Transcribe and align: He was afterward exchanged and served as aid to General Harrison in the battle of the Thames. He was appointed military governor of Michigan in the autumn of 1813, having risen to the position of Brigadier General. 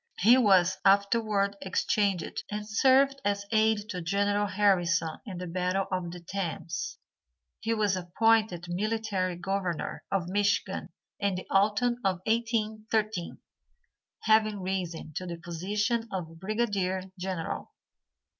He 0.17 0.35
was 0.35 0.79
afterward 0.83 1.57
exchanged 1.61 2.43
and 2.49 2.67
served 2.67 3.21
as 3.23 3.45
aid 3.51 3.87
to 3.89 4.01
General 4.01 4.47
Harrison 4.47 5.19
in 5.27 5.37
the 5.37 5.45
battle 5.45 5.85
of 5.91 6.09
the 6.09 6.19
Thames. 6.19 6.97
He 7.59 7.75
was 7.75 7.95
appointed 7.95 8.65
military 8.67 9.35
governor 9.35 10.03
of 10.11 10.27
Michigan 10.27 10.89
in 11.19 11.35
the 11.35 11.45
autumn 11.51 11.97
of 12.03 12.21
1813, 12.25 13.37
having 14.21 14.59
risen 14.63 15.13
to 15.17 15.27
the 15.27 15.37
position 15.37 16.07
of 16.11 16.39
Brigadier 16.39 17.03
General. 17.19 17.71